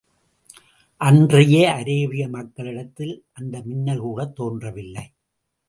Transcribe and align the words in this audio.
அன்றைய 1.01 1.73
அரேபிய 1.73 2.27
மக்களிடத்தில், 2.27 3.25
அந்த 3.33 3.61
மின்னல் 3.65 3.99
கூடத் 3.99 4.35
தோன்றவில்லை. 4.35 5.11